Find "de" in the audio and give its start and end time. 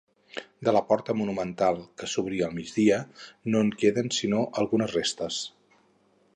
0.67-0.71